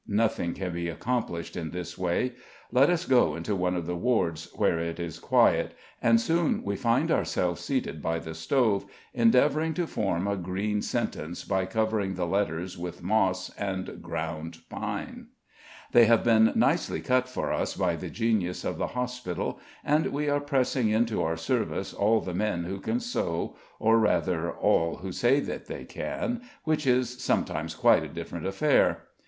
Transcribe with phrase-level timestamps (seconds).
[0.07, 2.31] Nothing can be accomplished in this way.
[2.71, 6.75] Let us go into one of the wards, where it is quiet; and soon we
[6.75, 12.25] find ourselves seated by the stove, endeavoring to form a green sentence by covering the
[12.25, 15.27] letters with moss and ground pine;
[15.91, 20.27] they have been nicely cut for us by the genius of the hospital, and we
[20.27, 25.11] are pressing into our service all the men who can sew, or rather, all who
[25.11, 29.03] say that they can, which is sometimes quite a different affair.